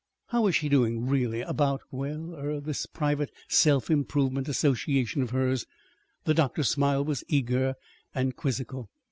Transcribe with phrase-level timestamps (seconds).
[0.29, 5.67] "How is she doing, really, about well, er this private self improvement association of hers?"
[6.23, 7.75] The doctor's smile was eager
[8.15, 8.89] and quizzical.